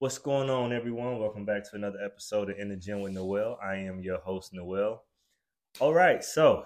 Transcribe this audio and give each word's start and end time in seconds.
What's 0.00 0.18
going 0.18 0.50
on, 0.50 0.72
everyone? 0.72 1.20
Welcome 1.20 1.44
back 1.44 1.62
to 1.70 1.76
another 1.76 2.00
episode 2.04 2.50
of 2.50 2.58
In 2.58 2.68
the 2.68 2.76
Gym 2.76 3.00
with 3.00 3.12
Noel. 3.12 3.56
I 3.62 3.76
am 3.76 4.02
your 4.02 4.18
host, 4.18 4.52
Noel. 4.52 5.04
All 5.78 5.94
right, 5.94 6.22
so 6.22 6.64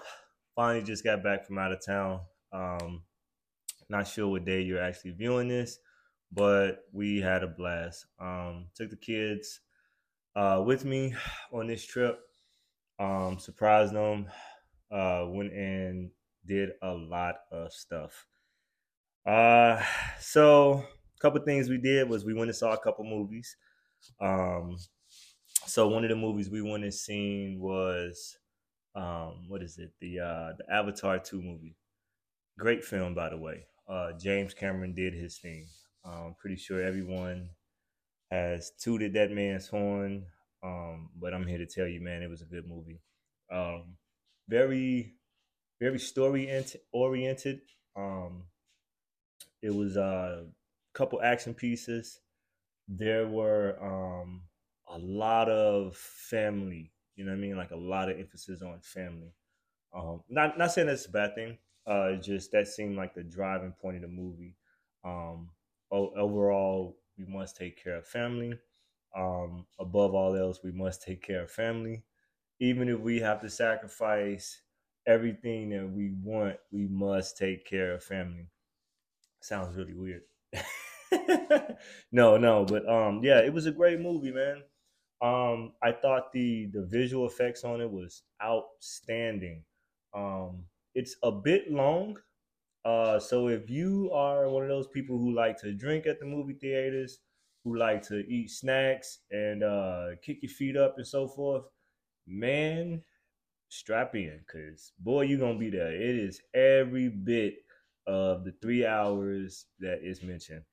finally 0.55 0.83
just 0.83 1.03
got 1.03 1.23
back 1.23 1.45
from 1.45 1.59
out 1.59 1.71
of 1.71 1.85
town. 1.85 2.21
Um, 2.51 3.03
not 3.87 4.07
sure 4.07 4.27
what 4.27 4.45
day 4.45 4.63
you're 4.63 4.81
actually 4.81 5.11
viewing 5.11 5.47
this, 5.47 5.77
but 6.31 6.85
we 6.91 7.21
had 7.21 7.43
a 7.43 7.47
blast. 7.47 8.07
Um, 8.19 8.65
took 8.75 8.89
the 8.89 8.95
kids 8.95 9.59
uh, 10.35 10.63
with 10.65 10.83
me 10.83 11.13
on 11.53 11.67
this 11.67 11.85
trip. 11.85 12.19
Um, 12.97 13.37
surprised 13.37 13.93
them. 13.93 14.25
Uh, 14.91 15.25
went 15.27 15.53
and 15.53 16.09
did 16.47 16.71
a 16.81 16.93
lot 16.93 17.35
of 17.51 17.71
stuff. 17.71 18.25
Uh, 19.23 19.83
so 20.19 20.83
couple 21.19 21.41
things 21.41 21.69
we 21.69 21.77
did 21.77 22.09
was 22.09 22.25
we 22.25 22.33
went 22.33 22.49
and 22.49 22.55
saw 22.55 22.73
a 22.73 22.79
couple 22.79 23.05
movies. 23.05 23.55
Um, 24.21 24.77
so 25.65 25.87
one 25.87 26.03
of 26.03 26.09
the 26.09 26.15
movies 26.15 26.49
we 26.49 26.61
went 26.61 26.83
and 26.83 26.93
seen 26.93 27.59
was 27.59 28.37
um, 28.95 29.45
what 29.47 29.61
is 29.61 29.77
it? 29.77 29.91
The 29.99 30.19
uh, 30.19 30.53
the 30.57 30.65
Avatar 30.73 31.19
two 31.19 31.41
movie. 31.41 31.75
Great 32.57 32.83
film, 32.83 33.15
by 33.15 33.29
the 33.29 33.37
way. 33.37 33.65
Uh, 33.87 34.11
James 34.13 34.53
Cameron 34.53 34.93
did 34.93 35.13
his 35.13 35.37
thing. 35.37 35.67
I'm 36.05 36.35
pretty 36.39 36.55
sure 36.57 36.81
everyone 36.81 37.49
has 38.31 38.71
tooted 38.79 39.13
that 39.13 39.31
man's 39.31 39.67
horn. 39.67 40.25
Um, 40.63 41.09
but 41.19 41.33
I'm 41.33 41.47
here 41.47 41.57
to 41.57 41.65
tell 41.65 41.87
you, 41.87 42.01
man, 42.01 42.21
it 42.21 42.29
was 42.29 42.41
a 42.41 42.45
good 42.45 42.67
movie. 42.67 43.01
Um, 43.51 43.95
very, 44.47 45.15
very 45.79 45.99
story 45.99 46.49
oriented. 46.91 47.61
Um, 47.95 48.43
it 49.61 49.73
was 49.73 49.97
uh, 49.97 50.43
couple 50.93 51.21
action 51.21 51.53
pieces. 51.53 52.19
There 52.87 53.27
were 53.27 53.77
um, 53.81 54.43
a 54.87 54.97
lot 54.97 55.49
of 55.49 55.95
family. 55.97 56.91
You 57.15 57.25
know 57.25 57.31
what 57.31 57.37
I 57.37 57.41
mean? 57.41 57.57
Like 57.57 57.71
a 57.71 57.75
lot 57.77 58.09
of 58.09 58.19
emphasis 58.19 58.61
on 58.61 58.79
family. 58.81 59.33
Um, 59.93 60.23
not 60.29 60.57
not 60.57 60.71
saying 60.71 60.87
that's 60.87 61.05
a 61.07 61.11
bad 61.11 61.35
thing. 61.35 61.57
Uh, 61.85 62.15
just 62.15 62.51
that 62.51 62.67
seemed 62.67 62.95
like 62.97 63.15
the 63.15 63.23
driving 63.23 63.73
point 63.81 63.97
of 63.97 64.01
the 64.03 64.07
movie. 64.07 64.55
Um, 65.03 65.49
overall, 65.91 66.97
we 67.17 67.25
must 67.25 67.57
take 67.57 67.81
care 67.83 67.97
of 67.97 68.07
family. 68.07 68.53
Um, 69.15 69.65
above 69.79 70.13
all 70.13 70.35
else, 70.35 70.59
we 70.63 70.71
must 70.71 71.01
take 71.01 71.21
care 71.23 71.43
of 71.43 71.51
family. 71.51 72.03
Even 72.59 72.89
if 72.89 72.99
we 72.99 73.19
have 73.19 73.41
to 73.41 73.49
sacrifice 73.49 74.61
everything 75.07 75.69
that 75.71 75.89
we 75.89 76.11
want, 76.23 76.57
we 76.71 76.87
must 76.87 77.37
take 77.37 77.65
care 77.65 77.93
of 77.93 78.03
family. 78.03 78.47
Sounds 79.41 79.75
really 79.75 79.95
weird. 79.95 80.23
no, 82.11 82.37
no, 82.37 82.65
but 82.65 82.87
um, 82.87 83.21
yeah, 83.23 83.39
it 83.39 83.53
was 83.53 83.65
a 83.65 83.71
great 83.71 83.99
movie, 83.99 84.31
man. 84.31 84.61
Um, 85.21 85.73
I 85.83 85.91
thought 85.91 86.31
the 86.31 86.67
the 86.73 86.85
visual 86.85 87.27
effects 87.27 87.63
on 87.63 87.81
it 87.81 87.89
was 87.91 88.23
outstanding. 88.43 89.63
Um, 90.15 90.65
it's 90.95 91.15
a 91.23 91.31
bit 91.31 91.71
long, 91.71 92.17
uh, 92.85 93.19
so 93.19 93.47
if 93.49 93.69
you 93.69 94.11
are 94.13 94.49
one 94.49 94.63
of 94.63 94.69
those 94.69 94.87
people 94.87 95.17
who 95.17 95.33
like 95.33 95.57
to 95.59 95.73
drink 95.73 96.07
at 96.07 96.19
the 96.19 96.25
movie 96.25 96.55
theaters, 96.55 97.19
who 97.63 97.77
like 97.77 98.03
to 98.07 98.19
eat 98.29 98.49
snacks 98.51 99.19
and 99.31 99.63
uh, 99.63 100.09
kick 100.23 100.39
your 100.43 100.51
feet 100.51 100.77
up 100.77 100.95
and 100.97 101.07
so 101.07 101.27
forth, 101.27 101.65
man, 102.27 103.03
strap 103.69 104.15
in, 104.15 104.39
cause 104.51 104.91
boy, 104.99 105.21
you 105.23 105.37
gonna 105.37 105.57
be 105.59 105.69
there. 105.69 105.93
It 105.93 106.15
is 106.17 106.41
every 106.53 107.09
bit 107.09 107.55
of 108.09 108.43
the 108.43 108.53
three 108.61 108.85
hours 108.85 109.65
that 109.79 109.99
is 110.03 110.23
mentioned 110.23 110.63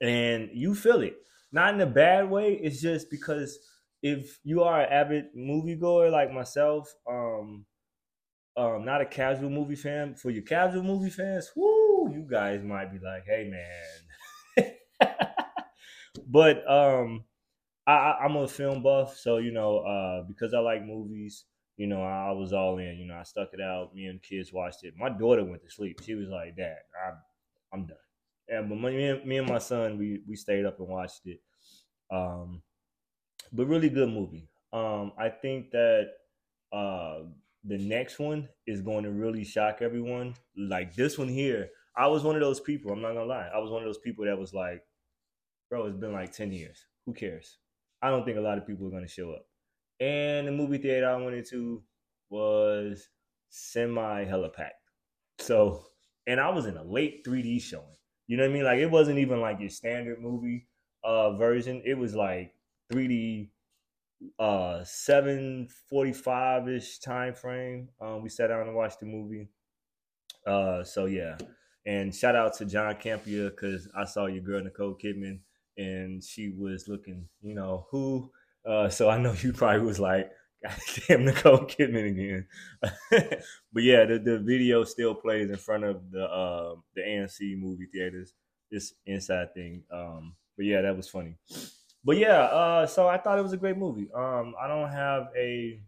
and 0.00 0.50
you 0.52 0.74
feel 0.74 1.00
it. 1.02 1.16
Not 1.52 1.74
in 1.74 1.80
a 1.80 1.86
bad 1.86 2.30
way. 2.30 2.54
It's 2.54 2.80
just 2.80 3.10
because 3.10 3.58
if 4.02 4.38
you 4.44 4.62
are 4.62 4.82
an 4.82 4.92
avid 4.92 5.26
moviegoer 5.36 6.10
like 6.10 6.32
myself, 6.32 6.92
um, 7.08 7.64
um, 8.56 8.84
not 8.84 9.00
a 9.00 9.06
casual 9.06 9.50
movie 9.50 9.76
fan. 9.76 10.14
For 10.14 10.30
your 10.30 10.42
casual 10.42 10.82
movie 10.82 11.10
fans, 11.10 11.50
whoo, 11.56 12.10
you 12.12 12.26
guys 12.30 12.62
might 12.62 12.92
be 12.92 12.98
like, 12.98 13.24
"Hey, 13.24 13.50
man." 13.50 14.72
but 16.26 16.70
um, 16.70 17.24
I, 17.86 18.18
I'm 18.24 18.36
a 18.36 18.48
film 18.48 18.82
buff, 18.82 19.16
so 19.16 19.38
you 19.38 19.52
know, 19.52 19.78
uh, 19.78 20.24
because 20.28 20.54
I 20.54 20.58
like 20.58 20.84
movies, 20.84 21.44
you 21.78 21.86
know, 21.86 22.02
I 22.02 22.32
was 22.32 22.52
all 22.52 22.78
in. 22.78 22.98
You 22.98 23.06
know, 23.06 23.14
I 23.14 23.22
stuck 23.22 23.50
it 23.52 23.60
out. 23.60 23.94
Me 23.94 24.06
and 24.06 24.20
kids 24.20 24.52
watched 24.52 24.82
it. 24.82 24.94
My 24.98 25.08
daughter 25.08 25.44
went 25.44 25.62
to 25.62 25.70
sleep. 25.70 26.00
She 26.04 26.14
was 26.14 26.28
like, 26.28 26.56
"Dad, 26.56 26.76
I'm, 27.06 27.14
I'm 27.72 27.86
done." 27.86 27.96
Yeah, 28.48 28.62
but 28.62 28.74
me 28.74 29.04
and, 29.04 29.24
me 29.24 29.38
and 29.38 29.48
my 29.48 29.58
son 29.58 29.96
we 29.96 30.20
we 30.28 30.34
stayed 30.34 30.66
up 30.66 30.80
and 30.80 30.88
watched 30.88 31.26
it. 31.26 31.40
Um, 32.10 32.62
but 33.52 33.66
really 33.66 33.88
good 33.88 34.08
movie. 34.08 34.48
Um, 34.72 35.12
I 35.16 35.28
think 35.28 35.70
that 35.70 36.08
uh, 36.72 37.20
the 37.64 37.78
next 37.78 38.18
one 38.18 38.48
is 38.66 38.80
going 38.80 39.04
to 39.04 39.10
really 39.10 39.44
shock 39.44 39.78
everyone. 39.80 40.34
Like 40.56 40.96
this 40.96 41.16
one 41.16 41.28
here, 41.28 41.70
I 41.96 42.08
was 42.08 42.24
one 42.24 42.34
of 42.34 42.42
those 42.42 42.60
people. 42.60 42.90
I'm 42.90 43.00
not 43.00 43.12
gonna 43.12 43.24
lie. 43.24 43.50
I 43.54 43.58
was 43.58 43.70
one 43.70 43.82
of 43.82 43.88
those 43.88 43.98
people 43.98 44.24
that 44.24 44.38
was 44.38 44.52
like, 44.52 44.82
"Bro, 45.70 45.86
it's 45.86 45.96
been 45.96 46.12
like 46.12 46.32
ten 46.32 46.52
years. 46.52 46.84
Who 47.06 47.14
cares?" 47.14 47.58
I 48.02 48.10
don't 48.10 48.24
think 48.24 48.36
a 48.36 48.40
lot 48.40 48.58
of 48.58 48.66
people 48.66 48.88
are 48.88 48.90
gonna 48.90 49.06
show 49.06 49.30
up. 49.30 49.46
And 50.00 50.46
the 50.46 50.52
movie 50.52 50.78
theater 50.78 51.08
I 51.08 51.16
went 51.16 51.36
into 51.36 51.82
was 52.30 53.08
semi 53.48 54.24
hella 54.24 54.50
packed. 54.50 54.74
So, 55.38 55.84
and 56.26 56.40
I 56.40 56.50
was 56.50 56.66
in 56.66 56.76
a 56.76 56.84
late 56.84 57.24
3D 57.24 57.60
showing. 57.62 57.84
You 58.26 58.36
know 58.36 58.44
what 58.44 58.50
I 58.50 58.54
mean? 58.54 58.64
Like 58.64 58.78
it 58.78 58.90
wasn't 58.90 59.18
even 59.18 59.40
like 59.40 59.60
your 59.60 59.70
standard 59.70 60.20
movie 60.20 60.66
uh 61.02 61.36
version. 61.36 61.82
It 61.84 61.96
was 61.96 62.14
like 62.14 62.52
3D 62.92 63.50
uh 64.38 64.84
745 64.84 66.68
ish 66.68 66.98
time 66.98 67.34
frame. 67.34 67.88
Um 68.00 68.22
we 68.22 68.28
sat 68.28 68.48
down 68.48 68.66
and 68.66 68.76
watched 68.76 69.00
the 69.00 69.06
movie. 69.06 69.48
Uh 70.46 70.84
so 70.84 71.06
yeah. 71.06 71.38
And 71.86 72.14
shout 72.14 72.36
out 72.36 72.54
to 72.58 72.66
John 72.66 72.94
Campea 72.96 73.48
because 73.50 73.88
I 73.96 74.04
saw 74.04 74.26
your 74.26 74.42
girl 74.42 74.62
Nicole 74.62 74.98
Kidman 75.02 75.38
and 75.78 76.22
she 76.22 76.50
was 76.50 76.86
looking, 76.86 77.28
you 77.40 77.54
know, 77.54 77.86
who 77.90 78.30
uh 78.66 78.88
so 78.88 79.08
I 79.08 79.18
know 79.18 79.32
you 79.40 79.52
probably 79.52 79.86
was 79.86 80.00
like 80.00 80.30
God 80.62 80.76
damn 81.06 81.24
Nicole 81.24 81.58
Kidman 81.58 82.08
again. 82.08 82.46
but 83.72 83.82
yeah, 83.82 84.04
the, 84.04 84.18
the 84.18 84.38
video 84.38 84.84
still 84.84 85.14
plays 85.14 85.50
in 85.50 85.56
front 85.56 85.84
of 85.84 86.10
the 86.10 86.24
uh, 86.24 86.74
the 86.94 87.02
AMC 87.02 87.58
movie 87.60 87.86
theaters. 87.92 88.34
This 88.70 88.92
inside 89.06 89.54
thing. 89.54 89.84
Um, 89.92 90.34
but 90.56 90.66
yeah, 90.66 90.82
that 90.82 90.96
was 90.96 91.08
funny. 91.08 91.36
But 92.04 92.18
yeah, 92.18 92.40
uh, 92.42 92.86
so 92.86 93.06
I 93.08 93.18
thought 93.18 93.38
it 93.38 93.42
was 93.42 93.52
a 93.52 93.58
great 93.58 93.78
movie. 93.78 94.08
Um, 94.14 94.54
I 94.60 94.66
don't 94.66 94.90
have 94.90 95.28
a 95.36 95.80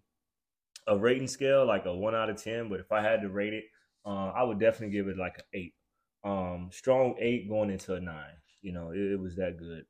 a 0.86 0.96
rating 0.96 1.28
scale 1.28 1.66
like 1.66 1.86
a 1.86 1.94
one 1.94 2.14
out 2.14 2.30
of 2.30 2.42
ten, 2.42 2.68
but 2.68 2.80
if 2.80 2.92
I 2.92 3.02
had 3.02 3.22
to 3.22 3.28
rate 3.28 3.54
it, 3.54 3.64
uh, 4.06 4.30
I 4.30 4.42
would 4.44 4.60
definitely 4.60 4.96
give 4.96 5.08
it 5.08 5.16
like 5.18 5.36
an 5.38 5.44
eight. 5.52 5.74
Um, 6.22 6.70
strong 6.72 7.16
eight 7.18 7.48
going 7.48 7.70
into 7.70 7.94
a 7.94 8.00
nine. 8.00 8.34
You 8.62 8.72
know, 8.72 8.90
it, 8.92 9.12
it 9.12 9.20
was 9.20 9.36
that 9.36 9.58
good. 9.58 9.84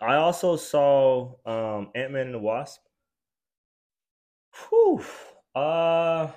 I 0.00 0.16
also 0.16 0.56
saw 0.56 1.34
um, 1.46 1.90
Ant 1.94 2.12
Man 2.12 2.26
and 2.26 2.34
the 2.34 2.38
Wasp. 2.38 2.80
Whew. 4.70 5.04
Uh 5.54 6.32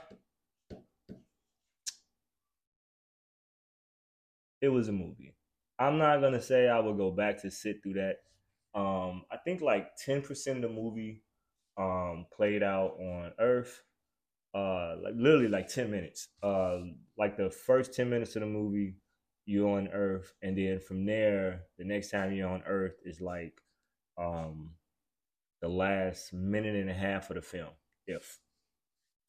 it 4.62 4.69
was 4.69 4.88
a 4.88 4.91
movie. 4.91 5.35
I'm 5.79 5.97
not 5.97 6.22
gonna 6.22 6.41
say 6.41 6.68
I 6.68 6.79
would 6.79 6.97
go 6.97 7.12
back 7.12 7.41
to 7.41 7.51
sit 7.51 7.84
through 7.84 7.94
that. 7.94 8.18
Um, 8.79 9.23
I 9.31 9.38
think 9.38 9.62
like 9.62 9.95
10% 9.95 10.57
of 10.57 10.63
the 10.63 10.69
movie 10.69 11.24
um 11.78 12.25
played 12.34 12.63
out 12.63 12.97
on 13.00 13.34
Earth. 13.39 13.84
Uh 14.56 14.95
like 15.03 15.16
literally 15.18 15.47
like 15.50 15.68
10 15.69 15.91
minutes. 15.91 16.29
Uh 16.44 16.79
like 17.18 17.38
the 17.38 17.50
first 17.51 17.94
10 17.94 18.09
minutes 18.09 18.35
of 18.35 18.41
the 18.41 18.47
movie 18.47 18.95
you're 19.47 19.78
on 19.78 19.88
Earth, 19.88 20.34
and 20.44 20.56
then 20.56 20.80
from 20.80 21.06
there, 21.06 21.63
the 21.80 21.85
next 21.85 22.12
time 22.12 22.34
you're 22.34 22.50
on 22.50 22.62
Earth 22.68 23.00
is 23.03 23.22
like 23.22 23.60
um 24.18 24.72
the 25.62 25.68
last 25.68 26.33
minute 26.33 26.75
and 26.75 26.89
a 26.89 26.94
half 26.94 27.31
of 27.31 27.36
the 27.38 27.42
film 27.42 27.72
if. 28.06 28.39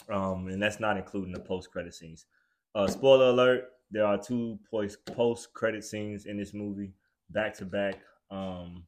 Um, 0.08 0.48
and 0.48 0.62
that's 0.62 0.81
not 0.81 0.96
including 0.96 1.32
the 1.32 1.40
post 1.40 1.70
credit 1.70 1.93
scenes. 1.93 2.26
Uh, 2.75 2.87
spoiler 2.87 3.31
alert: 3.31 3.64
there 3.90 4.06
are 4.06 4.19
two 4.19 4.58
post 4.70 5.52
credit 5.54 5.84
scenes 5.84 6.26
in 6.26 6.37
this 6.37 6.54
movie, 6.54 6.93
back 7.31 7.54
to 7.58 7.64
back. 7.64 7.96
Um, 8.31 8.84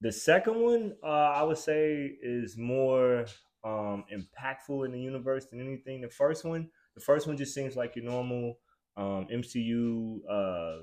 the 0.00 0.12
second 0.12 0.60
one, 0.60 0.94
uh, 1.02 1.06
I 1.06 1.42
would 1.42 1.58
say, 1.58 2.16
is 2.22 2.56
more 2.56 3.26
um, 3.64 4.04
impactful 4.12 4.84
in 4.84 4.92
the 4.92 5.00
universe 5.00 5.46
than 5.46 5.60
anything. 5.60 6.00
The 6.00 6.10
first 6.10 6.44
one, 6.44 6.68
the 6.94 7.00
first 7.00 7.26
one 7.26 7.36
just 7.36 7.54
seems 7.54 7.76
like 7.76 7.96
your 7.96 8.04
normal 8.04 8.58
um, 8.96 9.26
MCU. 9.32 10.18
Uh, 10.28 10.82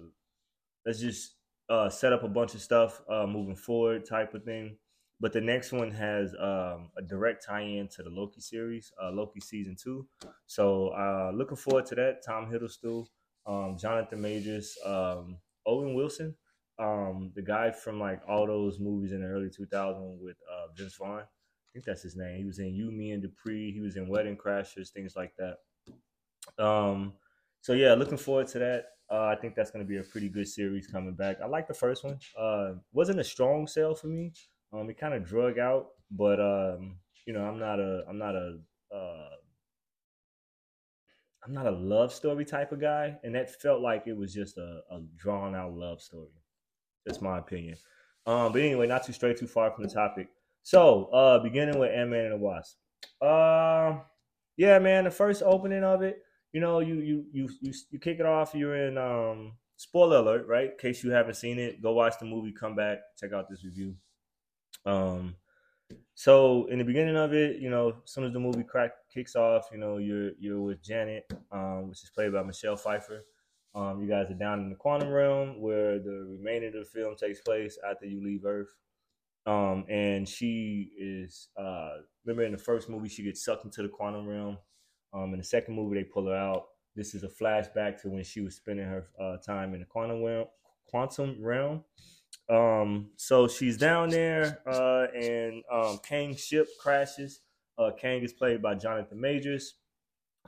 let's 0.85 0.99
just 0.99 1.35
uh, 1.69 1.89
set 1.89 2.13
up 2.13 2.23
a 2.23 2.27
bunch 2.29 2.55
of 2.55 2.61
stuff 2.61 3.01
uh, 3.09 3.25
moving 3.27 3.55
forward 3.55 4.05
type 4.07 4.33
of 4.33 4.43
thing. 4.43 4.77
But 5.19 5.33
the 5.33 5.41
next 5.41 5.71
one 5.71 5.91
has 5.91 6.33
um, 6.39 6.89
a 6.97 7.01
direct 7.07 7.45
tie-in 7.45 7.87
to 7.89 8.03
the 8.03 8.09
Loki 8.09 8.41
series, 8.41 8.91
uh, 9.01 9.11
Loki 9.11 9.39
season 9.39 9.75
two. 9.81 10.07
So 10.47 10.89
uh, 10.89 11.31
looking 11.35 11.57
forward 11.57 11.85
to 11.87 11.95
that. 11.95 12.23
Tom 12.25 12.51
Hiddleston, 12.51 13.05
um, 13.45 13.77
Jonathan 13.79 14.19
Majors, 14.21 14.75
um, 14.85 15.37
Owen 15.67 15.93
Wilson. 15.93 16.35
um, 16.79 17.31
the 17.35 17.41
guy 17.41 17.71
from 17.71 17.99
like 17.99 18.21
all 18.27 18.47
those 18.47 18.79
movies 18.79 19.11
in 19.11 19.21
the 19.21 19.27
early 19.27 19.49
2000s 19.49 20.19
with 20.21 20.37
uh, 20.51 20.67
Vince 20.75 20.95
Vaughn. 20.95 21.19
I 21.21 21.69
think 21.73 21.85
that's 21.85 22.01
his 22.01 22.15
name. 22.15 22.37
He 22.37 22.45
was 22.45 22.59
in 22.59 22.73
You, 22.73 22.91
Me, 22.91 23.11
and 23.11 23.21
Dupree. 23.21 23.71
He 23.71 23.79
was 23.81 23.95
in 23.95 24.09
Wedding 24.09 24.37
Crashers, 24.37 24.89
things 24.89 25.15
like 25.15 25.33
that. 25.37 25.57
Um, 26.63 27.13
so 27.61 27.73
yeah, 27.73 27.93
looking 27.93 28.17
forward 28.17 28.47
to 28.47 28.59
that. 28.59 28.85
Uh, 29.11 29.25
I 29.25 29.35
think 29.35 29.55
that's 29.55 29.71
going 29.71 29.83
to 29.83 29.89
be 29.89 29.97
a 29.97 30.03
pretty 30.03 30.29
good 30.29 30.47
series 30.47 30.87
coming 30.87 31.13
back. 31.13 31.37
I 31.43 31.47
like 31.47 31.67
the 31.67 31.73
first 31.73 32.03
one. 32.03 32.17
Uh, 32.39 32.73
wasn't 32.93 33.19
a 33.19 33.23
strong 33.23 33.67
sale 33.67 33.93
for 33.93 34.07
me. 34.07 34.31
Um, 34.71 34.89
it 34.89 34.97
kind 34.97 35.13
of 35.13 35.25
drug 35.25 35.59
out, 35.59 35.87
but 36.11 36.39
um, 36.39 36.95
you 37.25 37.33
know, 37.33 37.43
I'm 37.43 37.59
not 37.59 37.79
a, 37.79 38.03
I'm 38.07 38.17
not 38.17 38.35
a, 38.35 38.57
uh, 38.93 39.29
I'm 41.45 41.53
not 41.53 41.67
a 41.67 41.71
love 41.71 42.13
story 42.13 42.45
type 42.45 42.71
of 42.71 42.79
guy, 42.79 43.17
and 43.23 43.35
that 43.35 43.61
felt 43.61 43.81
like 43.81 44.03
it 44.07 44.15
was 44.15 44.33
just 44.33 44.57
a, 44.57 44.81
a 44.91 45.01
drawn 45.17 45.55
out 45.55 45.73
love 45.73 46.01
story. 46.01 46.29
That's 47.05 47.21
my 47.21 47.39
opinion. 47.39 47.77
Um, 48.25 48.53
but 48.53 48.61
anyway, 48.61 48.87
not 48.87 49.03
too 49.05 49.13
straight 49.13 49.37
too 49.37 49.47
far 49.47 49.71
from 49.71 49.83
the 49.83 49.89
topic. 49.89 50.29
So, 50.63 51.05
uh, 51.05 51.39
beginning 51.39 51.79
with 51.79 51.91
Ant 51.91 52.11
Man 52.11 52.25
and 52.25 52.33
the 52.33 52.37
Wasp. 52.37 52.77
Uh, 53.19 53.99
yeah, 54.57 54.77
man, 54.77 55.05
the 55.05 55.11
first 55.11 55.41
opening 55.43 55.83
of 55.83 56.03
it, 56.03 56.21
you 56.53 56.61
know, 56.61 56.79
you 56.79 56.95
you 56.95 57.25
you 57.31 57.49
you 57.61 57.73
you 57.91 57.99
kick 57.99 58.19
it 58.19 58.25
off. 58.25 58.53
You're 58.53 58.87
in 58.87 58.97
um, 58.97 59.53
spoiler 59.77 60.17
alert, 60.17 60.47
right? 60.47 60.71
In 60.71 60.77
case 60.77 61.03
you 61.03 61.11
haven't 61.11 61.35
seen 61.35 61.59
it, 61.59 61.81
go 61.81 61.93
watch 61.93 62.15
the 62.19 62.25
movie. 62.25 62.51
Come 62.51 62.75
back, 62.75 62.99
check 63.19 63.33
out 63.33 63.49
this 63.49 63.63
review. 63.63 63.95
Um, 64.85 65.35
so 66.13 66.67
in 66.67 66.77
the 66.77 66.83
beginning 66.83 67.17
of 67.17 67.33
it, 67.33 67.59
you 67.59 67.69
know, 67.69 67.89
as 68.03 68.11
soon 68.11 68.25
as 68.25 68.33
the 68.33 68.39
movie 68.39 68.63
crack 68.63 68.91
kicks 69.13 69.35
off, 69.35 69.69
you 69.71 69.77
know, 69.77 69.97
you're 69.97 70.31
you're 70.39 70.61
with 70.61 70.83
Janet, 70.83 71.31
um, 71.51 71.89
which 71.89 72.03
is 72.03 72.09
played 72.09 72.33
by 72.33 72.43
Michelle 72.43 72.77
Pfeiffer. 72.77 73.25
Um, 73.73 74.01
you 74.01 74.07
guys 74.07 74.29
are 74.29 74.35
down 74.35 74.59
in 74.59 74.69
the 74.69 74.75
quantum 74.75 75.09
realm 75.09 75.61
where 75.61 75.97
the 75.97 76.27
remainder 76.37 76.67
of 76.67 76.73
the 76.73 76.85
film 76.85 77.15
takes 77.15 77.39
place 77.39 77.77
after 77.89 78.05
you 78.05 78.21
leave 78.23 78.45
Earth. 78.45 78.75
Um, 79.45 79.85
and 79.89 80.27
she 80.27 80.91
is 80.99 81.47
uh, 81.57 81.99
remember 82.25 82.43
in 82.43 82.51
the 82.51 82.57
first 82.57 82.89
movie 82.89 83.09
she 83.09 83.23
gets 83.23 83.43
sucked 83.43 83.65
into 83.65 83.81
the 83.81 83.89
quantum 83.89 84.27
realm. 84.27 84.57
Um, 85.13 85.33
in 85.33 85.39
the 85.39 85.43
second 85.43 85.75
movie 85.75 85.97
they 85.97 86.03
pull 86.03 86.27
her 86.27 86.35
out. 86.35 86.67
This 86.95 87.15
is 87.15 87.23
a 87.23 87.29
flashback 87.29 88.01
to 88.01 88.09
when 88.09 88.23
she 88.23 88.41
was 88.41 88.55
spending 88.55 88.85
her 88.85 89.07
uh, 89.19 89.37
time 89.37 89.73
in 89.73 89.79
the 89.79 89.85
quantum 89.85 90.23
realm. 90.23 90.47
Quantum 90.87 91.37
realm. 91.41 91.83
Um, 92.49 93.11
so 93.15 93.47
she's 93.47 93.77
down 93.77 94.09
there, 94.09 94.59
uh, 94.67 95.07
and 95.15 95.63
um, 95.71 95.99
Kang's 96.03 96.43
ship 96.43 96.67
crashes. 96.79 97.39
Uh, 97.77 97.91
Kang 97.97 98.21
is 98.23 98.33
played 98.33 98.61
by 98.61 98.75
Jonathan 98.75 99.19
Majors. 99.19 99.75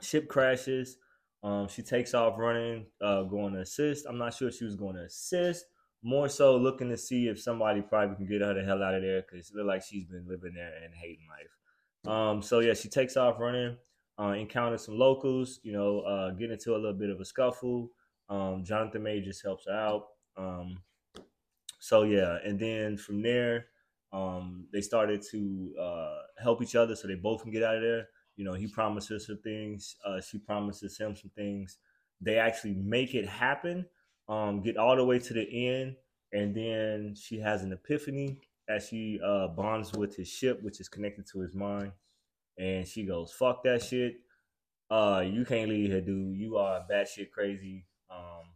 Ship 0.00 0.28
crashes. 0.28 0.98
Um, 1.42 1.68
she 1.68 1.82
takes 1.82 2.14
off 2.14 2.38
running, 2.38 2.86
uh, 3.02 3.22
going 3.22 3.54
to 3.54 3.60
assist. 3.60 4.06
I'm 4.06 4.18
not 4.18 4.34
sure 4.34 4.50
she 4.50 4.64
was 4.64 4.76
going 4.76 4.96
to 4.96 5.02
assist. 5.02 5.66
More 6.02 6.28
so 6.28 6.56
looking 6.56 6.90
to 6.90 6.98
see 6.98 7.28
if 7.28 7.40
somebody 7.40 7.80
probably 7.82 8.16
can 8.16 8.26
get 8.26 8.42
her 8.42 8.54
the 8.54 8.62
hell 8.62 8.82
out 8.82 8.94
of 8.94 9.02
there 9.02 9.22
because 9.22 9.50
it 9.50 9.56
looks 9.56 9.66
like 9.66 9.82
she's 9.82 10.04
been 10.04 10.26
living 10.28 10.52
there 10.54 10.72
and 10.82 10.92
hating 10.94 11.26
life. 11.28 12.12
Um, 12.12 12.42
so 12.42 12.60
yeah, 12.60 12.74
she 12.74 12.88
takes 12.88 13.16
off 13.16 13.38
running, 13.38 13.76
uh, 14.18 14.32
encounters 14.32 14.84
some 14.84 14.98
locals, 14.98 15.60
you 15.62 15.72
know, 15.72 16.00
uh, 16.00 16.30
get 16.30 16.50
into 16.50 16.72
a 16.72 16.76
little 16.78 16.92
bit 16.92 17.10
of 17.10 17.20
a 17.20 17.24
scuffle. 17.24 17.90
Um, 18.28 18.64
Jonathan 18.64 19.22
just 19.24 19.42
helps 19.42 19.66
out. 19.68 20.06
Um, 20.36 20.78
so 21.80 22.04
yeah, 22.04 22.38
and 22.44 22.58
then 22.58 22.96
from 22.96 23.22
there, 23.22 23.66
um, 24.12 24.66
they 24.72 24.80
started 24.80 25.22
to 25.30 25.74
uh, 25.80 26.18
help 26.42 26.62
each 26.62 26.76
other 26.76 26.94
so 26.94 27.08
they 27.08 27.14
both 27.14 27.42
can 27.42 27.50
get 27.50 27.62
out 27.62 27.76
of 27.76 27.82
there. 27.82 28.08
You 28.36 28.44
know, 28.44 28.54
he 28.54 28.66
promises 28.66 29.26
her 29.26 29.36
things, 29.36 29.96
uh, 30.04 30.20
she 30.20 30.38
promises 30.38 30.96
him 30.96 31.14
some 31.14 31.30
things. 31.36 31.78
They 32.20 32.38
actually 32.38 32.74
make 32.74 33.14
it 33.14 33.28
happen, 33.28 33.86
um, 34.28 34.62
get 34.62 34.76
all 34.76 34.96
the 34.96 35.04
way 35.04 35.18
to 35.18 35.34
the 35.34 35.68
end, 35.68 35.96
and 36.32 36.54
then 36.54 37.14
she 37.16 37.38
has 37.38 37.62
an 37.62 37.72
epiphany 37.72 38.38
as 38.68 38.88
she 38.88 39.20
uh, 39.24 39.48
bonds 39.48 39.92
with 39.92 40.16
his 40.16 40.28
ship, 40.28 40.62
which 40.62 40.80
is 40.80 40.88
connected 40.88 41.26
to 41.32 41.40
his 41.40 41.54
mind. 41.54 41.92
And 42.58 42.86
she 42.86 43.04
goes, 43.04 43.32
"Fuck 43.32 43.64
that 43.64 43.82
shit. 43.82 44.16
Uh, 44.90 45.24
you 45.26 45.44
can't 45.44 45.70
leave 45.70 45.90
here, 45.90 46.00
dude. 46.00 46.36
You 46.36 46.56
are 46.56 46.86
batshit 46.90 47.30
crazy." 47.30 47.86
Um, 48.10 48.52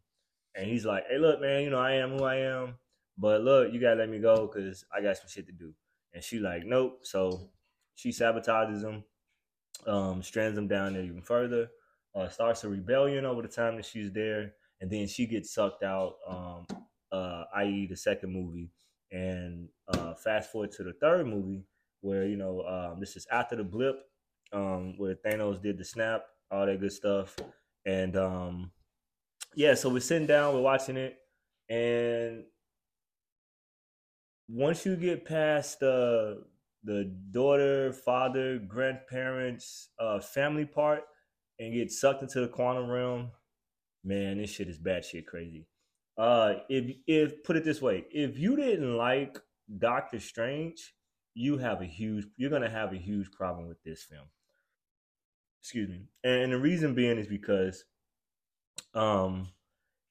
and 0.55 0.67
he's 0.67 0.85
like, 0.85 1.05
"Hey, 1.09 1.19
look, 1.19 1.41
man. 1.41 1.65
You 1.65 1.71
know 1.71 1.79
I 1.79 1.95
am 1.95 2.19
who 2.19 2.25
I 2.25 2.37
am, 2.37 2.75
but 3.17 3.43
look, 3.43 3.73
you 3.73 3.81
gotta 3.81 3.97
let 3.97 4.09
me 4.09 4.19
go 4.19 4.47
because 4.47 4.85
I 4.95 5.03
got 5.03 5.17
some 5.17 5.29
shit 5.29 5.47
to 5.47 5.53
do." 5.53 5.75
And 6.13 6.23
she 6.23 6.39
like, 6.39 6.65
"Nope." 6.65 7.01
So 7.03 7.51
she 7.95 8.11
sabotages 8.11 8.83
him 8.83 9.05
um, 9.87 10.23
strands 10.23 10.57
them 10.57 10.69
down 10.69 10.95
there 10.95 11.03
even 11.03 11.23
further. 11.23 11.69
Uh, 12.15 12.29
starts 12.29 12.65
a 12.65 12.69
rebellion 12.69 13.25
over 13.25 13.43
the 13.43 13.49
time 13.49 13.77
that 13.77 13.85
she's 13.85 14.13
there, 14.13 14.53
and 14.81 14.91
then 14.91 15.07
she 15.07 15.27
gets 15.27 15.53
sucked 15.53 15.83
out. 15.83 16.15
Um, 16.27 16.67
uh, 17.13 17.45
i.e., 17.57 17.87
the 17.89 17.97
second 17.97 18.33
movie, 18.33 18.71
and 19.13 19.69
uh, 19.89 20.15
fast 20.15 20.51
forward 20.51 20.73
to 20.73 20.83
the 20.83 20.93
third 20.95 21.27
movie, 21.27 21.65
where 22.01 22.27
you 22.27 22.37
know 22.37 22.63
um, 22.63 23.01
this 23.01 23.17
is 23.17 23.27
after 23.31 23.57
the 23.57 23.65
blip, 23.65 23.97
um, 24.53 24.95
where 24.99 25.15
Thanos 25.15 25.63
did 25.63 25.79
the 25.79 25.85
snap, 25.85 26.25
all 26.51 26.67
that 26.67 26.81
good 26.81 26.93
stuff, 26.93 27.37
and 27.87 28.17
um, 28.17 28.71
yeah, 29.55 29.75
so 29.75 29.89
we're 29.89 30.01
sitting 30.01 30.27
down, 30.27 30.55
we're 30.55 30.61
watching 30.61 30.97
it, 30.97 31.17
and 31.69 32.45
once 34.49 34.87
you 34.87 34.97
get 34.97 35.25
past 35.25 35.81
the 35.81 36.45
the 36.85 37.13
daughter, 37.31 37.93
father, 37.93 38.59
grandparents, 38.59 39.91
uh, 39.99 40.21
family 40.21 40.65
part 40.65 41.03
and 41.59 41.75
get 41.75 41.91
sucked 41.91 42.23
into 42.23 42.41
the 42.41 42.49
quantum 42.49 42.89
realm, 42.89 43.31
man, 44.05 44.39
this 44.39 44.51
shit 44.51 44.69
is 44.69 44.79
bad 44.79 45.05
shit 45.05 45.27
crazy. 45.27 45.67
Uh, 46.17 46.55
if 46.69 46.97
if 47.07 47.45
put 47.45 47.57
it 47.57 47.65
this 47.65 47.83
way, 47.83 48.05
if 48.11 48.39
you 48.39 48.57
didn't 48.57 48.97
like 48.97 49.39
Doctor 49.79 50.19
Strange, 50.19 50.95
you 51.39 51.59
have 51.59 51.81
a 51.81 51.87
huge 51.87 52.27
you're 52.37 52.51
gonna 52.51 52.71
have 52.71 52.93
a 52.93 52.97
huge 52.97 53.31
problem 53.31 53.69
with 53.69 53.83
this 53.83 54.03
film. 54.03 54.27
Excuse 55.61 55.89
me. 55.89 56.03
And 56.25 56.53
the 56.53 56.59
reason 56.59 56.95
being 56.95 57.19
is 57.19 57.27
because 57.27 57.85
um 58.95 59.49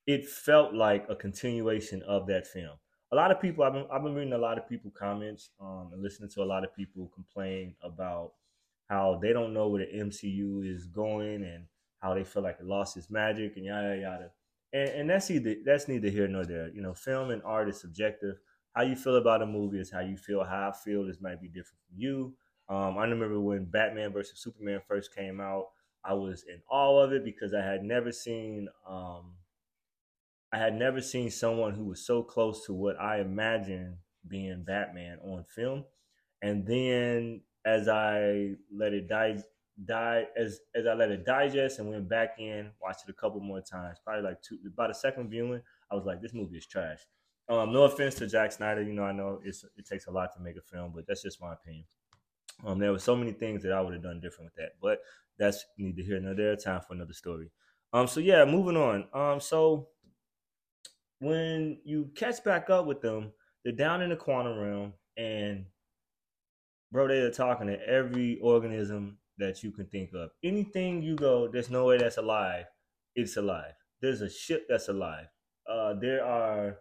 it 0.05 0.27
felt 0.27 0.73
like 0.73 1.05
a 1.09 1.15
continuation 1.15 2.01
of 2.03 2.27
that 2.27 2.47
film 2.47 2.77
a 3.11 3.15
lot 3.15 3.31
of 3.31 3.41
people 3.41 3.63
I've 3.63 3.73
been 3.73 3.85
I've 3.91 4.03
been 4.03 4.13
reading 4.13 4.33
a 4.33 4.37
lot 4.37 4.57
of 4.57 4.67
people 4.67 4.91
comments 4.91 5.49
um, 5.61 5.89
and 5.93 6.01
listening 6.01 6.29
to 6.31 6.43
a 6.43 6.45
lot 6.45 6.63
of 6.63 6.75
people 6.75 7.11
complain 7.13 7.75
about 7.81 8.33
how 8.89 9.19
they 9.21 9.33
don't 9.33 9.53
know 9.53 9.67
where 9.67 9.85
the 9.85 9.97
MCU 9.97 10.69
is 10.69 10.85
going 10.87 11.43
and 11.43 11.65
how 11.99 12.13
they 12.13 12.23
feel 12.23 12.43
like 12.43 12.57
it 12.59 12.65
lost 12.65 12.97
its 12.97 13.09
magic 13.09 13.55
and 13.55 13.65
yada 13.65 13.97
yada. 13.97 14.31
And, 14.73 14.89
and 14.89 15.09
that's 15.09 15.31
either 15.31 15.55
that's 15.65 15.87
neither 15.87 16.09
here 16.09 16.27
nor 16.27 16.45
there. 16.45 16.69
You 16.69 16.81
know, 16.81 16.93
film 16.93 17.31
and 17.31 17.41
art 17.43 17.69
is 17.69 17.79
subjective. 17.79 18.37
How 18.77 18.83
you 18.83 18.95
feel 18.95 19.15
about 19.15 19.41
a 19.41 19.47
movie 19.47 19.79
is 19.79 19.89
how 19.89 20.01
you 20.01 20.17
feel. 20.17 20.43
How 20.43 20.69
I 20.69 20.71
feel 20.71 21.03
this 21.03 21.19
might 21.19 21.41
be 21.41 21.47
different 21.47 21.79
from 21.89 21.97
you. 21.97 22.35
Um, 22.69 22.99
I 22.99 23.05
remember 23.05 23.39
when 23.39 23.65
Batman 23.65 24.13
versus 24.13 24.39
Superman 24.39 24.81
first 24.87 25.15
came 25.15 25.41
out, 25.41 25.69
I 26.05 26.13
was 26.13 26.43
in 26.43 26.61
awe 26.69 26.99
of 26.99 27.11
it 27.11 27.25
because 27.25 27.55
I 27.55 27.63
had 27.63 27.81
never 27.81 28.11
seen 28.11 28.67
um, 28.87 29.33
I 30.53 30.59
had 30.59 30.75
never 30.75 31.01
seen 31.01 31.31
someone 31.31 31.73
who 31.73 31.85
was 31.85 32.05
so 32.05 32.21
close 32.21 32.67
to 32.67 32.73
what 32.73 33.01
I 33.01 33.19
imagined 33.19 33.95
being 34.27 34.63
Batman 34.63 35.17
on 35.23 35.43
film. 35.43 35.85
And 36.43 36.63
then 36.67 37.41
as 37.65 37.87
I 37.87 38.51
let 38.71 38.93
it 38.93 39.09
die, 39.09 39.39
die 39.83 40.27
as 40.37 40.59
as 40.75 40.85
I 40.85 40.93
let 40.93 41.09
it 41.09 41.25
digest 41.25 41.79
and 41.79 41.89
went 41.89 42.07
back 42.07 42.35
in, 42.37 42.69
watched 42.79 43.05
it 43.07 43.11
a 43.11 43.19
couple 43.19 43.39
more 43.39 43.61
times, 43.61 43.97
probably 44.05 44.21
like 44.21 44.43
two 44.43 44.59
by 44.75 44.87
the 44.87 44.93
second 44.93 45.31
viewing, 45.31 45.63
I 45.91 45.95
was 45.95 46.05
like, 46.05 46.21
this 46.21 46.35
movie 46.35 46.57
is 46.57 46.67
trash. 46.67 46.99
Um, 47.49 47.71
no 47.71 47.83
offense 47.83 48.15
to 48.15 48.27
Jack 48.27 48.51
Snyder, 48.51 48.81
you 48.81 48.93
know, 48.93 49.03
I 49.03 49.13
know 49.13 49.39
it 49.43 49.55
takes 49.89 50.07
a 50.07 50.11
lot 50.11 50.35
to 50.35 50.41
make 50.41 50.57
a 50.57 50.61
film, 50.61 50.91
but 50.93 51.05
that's 51.07 51.23
just 51.23 51.41
my 51.41 51.53
opinion. 51.53 51.85
Um, 52.65 52.79
there 52.79 52.91
were 52.91 52.99
so 52.99 53.15
many 53.15 53.31
things 53.31 53.63
that 53.63 53.71
I 53.71 53.79
would 53.79 53.93
have 53.93 54.03
done 54.03 54.19
different 54.19 54.51
with 54.51 54.55
that, 54.55 54.71
but 54.81 54.99
that's 55.37 55.63
neither 55.77 56.01
here 56.01 56.19
nor 56.19 56.33
there. 56.33 56.55
Time 56.55 56.81
for 56.85 56.93
another 56.93 57.13
story. 57.13 57.51
Um, 57.93 58.07
so 58.07 58.19
yeah, 58.19 58.43
moving 58.43 58.75
on. 58.75 59.07
Um, 59.13 59.39
so 59.39 59.89
when 61.19 61.79
you 61.85 62.09
catch 62.15 62.43
back 62.43 62.69
up 62.69 62.85
with 62.85 63.01
them, 63.01 63.31
they're 63.63 63.73
down 63.73 64.01
in 64.01 64.09
the 64.09 64.15
quantum 64.15 64.57
realm, 64.57 64.93
and 65.15 65.65
bro, 66.91 67.07
they 67.07 67.19
are 67.19 67.31
talking 67.31 67.67
to 67.67 67.87
every 67.87 68.39
organism 68.39 69.19
that 69.37 69.63
you 69.63 69.71
can 69.71 69.85
think 69.85 70.11
of. 70.13 70.31
Anything 70.43 71.01
you 71.01 71.15
go, 71.15 71.47
there's 71.47 71.69
no 71.69 71.85
way 71.85 71.97
that's 71.97 72.17
alive. 72.17 72.65
It's 73.15 73.37
alive. 73.37 73.73
There's 74.01 74.21
a 74.21 74.29
ship 74.29 74.65
that's 74.67 74.89
alive. 74.89 75.27
Uh, 75.69 75.93
there 75.93 76.25
are. 76.25 76.77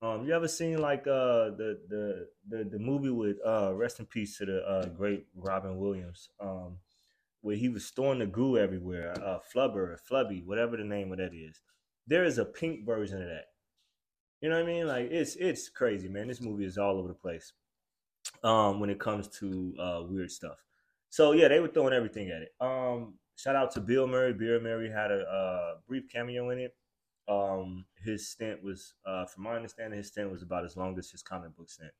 Um, 0.00 0.24
you 0.24 0.32
ever 0.32 0.46
seen 0.46 0.78
like 0.78 1.06
uh 1.08 1.50
the 1.56 1.80
the 1.88 2.28
the, 2.48 2.64
the 2.64 2.78
movie 2.78 3.10
with 3.10 3.36
uh 3.44 3.74
rest 3.74 3.98
in 3.98 4.06
peace 4.06 4.38
to 4.38 4.46
the 4.46 4.58
uh 4.64 4.86
great 4.86 5.26
Robin 5.34 5.76
Williams 5.76 6.30
um 6.40 6.78
where 7.40 7.56
he 7.56 7.68
was 7.68 7.84
storing 7.84 8.20
the 8.20 8.26
goo 8.26 8.56
everywhere 8.56 9.12
uh 9.24 9.38
flubber 9.52 9.96
flubby 10.08 10.44
whatever 10.44 10.76
the 10.76 10.84
name 10.84 11.10
of 11.10 11.18
that 11.18 11.34
is 11.34 11.60
there 12.06 12.24
is 12.24 12.38
a 12.38 12.44
pink 12.44 12.86
version 12.86 13.20
of 13.20 13.28
that 13.28 13.46
you 14.40 14.48
know 14.48 14.56
what 14.56 14.64
I 14.64 14.72
mean? 14.72 14.86
Like 14.86 15.10
it's 15.10 15.36
it's 15.36 15.68
crazy, 15.68 16.08
man. 16.08 16.28
This 16.28 16.40
movie 16.40 16.64
is 16.64 16.78
all 16.78 16.98
over 16.98 17.08
the 17.08 17.14
place. 17.14 17.52
Um, 18.44 18.78
when 18.78 18.90
it 18.90 19.00
comes 19.00 19.28
to 19.40 19.74
uh 19.80 20.02
weird 20.08 20.30
stuff. 20.30 20.58
So 21.10 21.32
yeah, 21.32 21.48
they 21.48 21.60
were 21.60 21.68
throwing 21.68 21.92
everything 21.94 22.30
at 22.30 22.42
it. 22.42 22.52
Um, 22.60 23.14
shout 23.36 23.56
out 23.56 23.72
to 23.72 23.80
Bill 23.80 24.06
Murray. 24.06 24.32
Bill 24.32 24.60
Murray 24.60 24.90
had 24.90 25.10
a 25.10 25.20
uh, 25.22 25.74
brief 25.88 26.04
cameo 26.12 26.50
in 26.50 26.58
it. 26.58 26.76
Um, 27.28 27.84
his 28.04 28.28
stint 28.28 28.62
was, 28.62 28.94
uh, 29.06 29.26
from 29.26 29.44
my 29.44 29.54
understanding, 29.54 29.98
his 29.98 30.08
stint 30.08 30.30
was 30.30 30.42
about 30.42 30.64
as 30.64 30.76
long 30.76 30.98
as 30.98 31.10
his 31.10 31.22
comic 31.22 31.54
book 31.56 31.70
stint. 31.70 31.92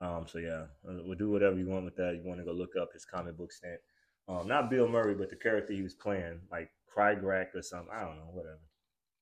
Um, 0.00 0.26
so 0.26 0.38
yeah, 0.38 0.64
uh, 0.88 1.02
we'll 1.04 1.16
do 1.16 1.30
whatever 1.30 1.58
you 1.58 1.68
want 1.68 1.84
with 1.84 1.96
that. 1.96 2.14
You 2.14 2.26
want 2.26 2.40
to 2.40 2.44
go 2.44 2.52
look 2.52 2.76
up 2.80 2.92
his 2.92 3.04
comic 3.04 3.36
book 3.36 3.52
stint. 3.52 3.80
Um, 4.28 4.48
not 4.48 4.70
Bill 4.70 4.88
Murray, 4.88 5.14
but 5.14 5.30
the 5.30 5.36
character 5.36 5.72
he 5.72 5.82
was 5.82 5.94
playing, 5.94 6.40
like 6.50 6.70
Krygrack 6.94 7.54
or 7.54 7.62
something. 7.62 7.90
I 7.92 8.00
don't 8.00 8.16
know, 8.16 8.30
whatever. 8.32 8.60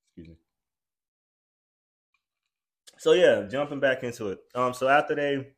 Excuse 0.09 0.29
me. 0.29 0.37
So 2.99 3.13
yeah, 3.13 3.43
jumping 3.51 3.81
back 3.81 4.05
into 4.05 4.29
it. 4.29 4.39
Um, 4.55 4.73
so 4.73 4.89
after 4.89 5.17
they 5.17 5.49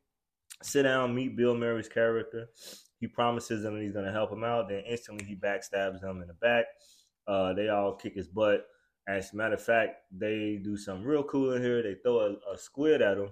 sit 0.62 0.84
down, 0.84 1.14
meet 1.14 1.36
Bill 1.36 1.54
Murray's 1.54 1.88
character, 1.88 2.48
he 2.98 3.06
promises 3.06 3.62
them 3.62 3.74
that 3.74 3.82
he's 3.82 3.92
gonna 3.92 4.12
help 4.12 4.32
him 4.32 4.44
out. 4.44 4.68
Then 4.68 4.82
instantly 4.88 5.26
he 5.26 5.36
backstabs 5.36 6.00
them 6.00 6.22
in 6.22 6.28
the 6.28 6.34
back. 6.34 6.64
Uh, 7.26 7.52
they 7.52 7.68
all 7.68 7.94
kick 7.94 8.14
his 8.14 8.28
butt. 8.28 8.66
As 9.06 9.32
a 9.32 9.36
matter 9.36 9.54
of 9.54 9.62
fact, 9.62 9.96
they 10.10 10.58
do 10.62 10.76
something 10.76 11.04
real 11.04 11.24
cool 11.24 11.52
in 11.52 11.62
here. 11.62 11.82
They 11.82 11.94
throw 11.94 12.20
a, 12.20 12.54
a 12.54 12.58
squid 12.58 13.02
at 13.02 13.18
him, 13.18 13.30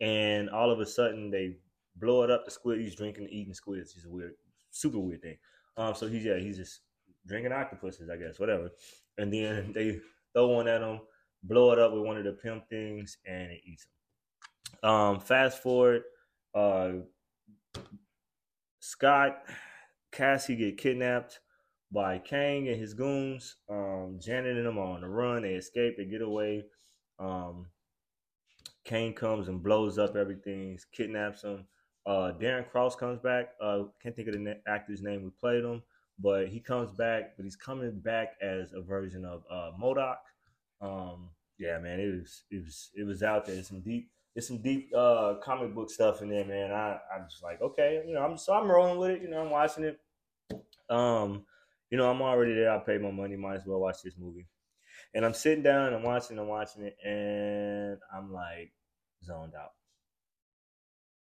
and 0.00 0.48
all 0.50 0.70
of 0.70 0.78
a 0.78 0.86
sudden 0.86 1.30
they 1.30 1.56
blow 1.96 2.22
it 2.22 2.30
up. 2.30 2.44
The 2.44 2.50
squid 2.50 2.80
he's 2.80 2.94
drinking, 2.94 3.28
eating 3.30 3.54
squids. 3.54 3.92
He's 3.92 4.04
a 4.04 4.10
weird, 4.10 4.34
super 4.70 4.98
weird 4.98 5.22
thing. 5.22 5.38
Um, 5.76 5.94
so 5.94 6.06
he's 6.06 6.24
yeah, 6.24 6.38
he's 6.38 6.56
just 6.56 6.80
drinking 7.26 7.52
octopuses, 7.52 8.08
I 8.08 8.16
guess, 8.16 8.38
whatever. 8.38 8.70
And 9.18 9.32
then 9.32 9.72
they 9.74 10.00
throw 10.32 10.48
one 10.48 10.68
at 10.68 10.82
him, 10.82 11.00
blow 11.42 11.72
it 11.72 11.78
up 11.78 11.92
with 11.92 12.04
one 12.04 12.16
of 12.16 12.24
the 12.24 12.32
pimp 12.32 12.68
things, 12.68 13.18
and 13.26 13.50
it 13.50 13.60
eats 13.64 13.86
him. 14.82 14.88
Um, 14.88 15.20
fast 15.20 15.62
forward, 15.62 16.02
uh, 16.54 16.90
Scott, 18.78 19.42
Cassie 20.12 20.54
get 20.54 20.76
kidnapped 20.76 21.40
by 21.92 22.18
Kang 22.18 22.68
and 22.68 22.80
his 22.80 22.94
goons. 22.94 23.56
Um, 23.68 24.18
Janet 24.20 24.56
and 24.56 24.66
them 24.66 24.78
are 24.78 24.94
on 24.94 25.00
the 25.00 25.08
run. 25.08 25.42
They 25.42 25.54
escape. 25.54 25.96
They 25.96 26.04
get 26.04 26.22
away. 26.22 26.64
Um, 27.18 27.66
Kang 28.84 29.14
comes 29.14 29.48
and 29.48 29.62
blows 29.62 29.98
up 29.98 30.16
everything, 30.16 30.78
kidnaps 30.92 31.42
them. 31.42 31.66
Uh, 32.06 32.32
Darren 32.40 32.68
Cross 32.70 32.96
comes 32.96 33.18
back. 33.18 33.48
Uh, 33.60 33.84
can't 34.00 34.14
think 34.14 34.28
of 34.28 34.34
the 34.34 34.60
actor's 34.68 35.02
name 35.02 35.22
who 35.22 35.32
played 35.40 35.64
him, 35.64 35.82
but 36.20 36.48
he 36.48 36.60
comes 36.60 36.92
back. 36.92 37.36
But 37.36 37.44
he's 37.44 37.56
coming 37.56 37.98
back 37.98 38.34
as 38.40 38.72
a 38.72 38.80
version 38.80 39.24
of 39.24 39.42
uh, 39.50 39.72
MODOK. 39.80 40.16
Um, 40.80 41.30
yeah, 41.58 41.78
man, 41.78 41.98
it 41.98 42.20
was 42.20 42.44
it 42.50 42.64
was 42.64 42.90
it 42.94 43.04
was 43.04 43.22
out 43.22 43.46
there. 43.46 43.60
some 43.62 43.80
deep 43.80 44.10
it's 44.36 44.46
some 44.46 44.58
deep 44.58 44.90
uh, 44.94 45.34
comic 45.42 45.74
book 45.74 45.90
stuff 45.90 46.22
in 46.22 46.28
there, 46.28 46.44
man. 46.44 46.70
I 46.70 46.98
I'm 47.14 47.28
just 47.28 47.42
like, 47.42 47.60
okay, 47.60 48.02
you 48.06 48.14
know, 48.14 48.20
I'm 48.20 48.36
so 48.36 48.52
I'm 48.52 48.70
rolling 48.70 48.98
with 48.98 49.10
it. 49.10 49.22
You 49.22 49.30
know, 49.30 49.40
I'm 49.40 49.50
watching 49.50 49.84
it. 49.84 49.98
Um, 50.88 51.44
you 51.90 51.98
know, 51.98 52.10
I'm 52.10 52.22
already 52.22 52.54
there. 52.54 52.70
I 52.70 52.78
paid 52.78 53.00
my 53.00 53.10
money. 53.10 53.36
Might 53.36 53.56
as 53.56 53.66
well 53.66 53.80
watch 53.80 54.02
this 54.02 54.16
movie. 54.18 54.46
And 55.14 55.24
I'm 55.24 55.34
sitting 55.34 55.62
down 55.62 55.92
and 55.92 56.02
watching 56.04 56.38
and 56.38 56.48
watching 56.48 56.82
it, 56.82 56.96
and 57.04 57.98
I'm 58.14 58.32
like 58.32 58.72
zoned 59.24 59.54
out. 59.54 59.72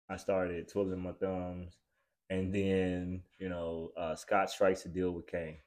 I 0.10 0.18
started 0.18 0.68
twiddling 0.68 1.02
my 1.02 1.14
thumbs, 1.14 1.78
and 2.30 2.54
then 2.54 3.24
you 3.40 3.50
know 3.50 3.92
uh, 3.98 4.16
Scott 4.16 4.50
strikes 4.50 4.86
a 4.86 4.90
deal 4.90 5.12
with 5.12 5.28
Kang, 5.28 5.58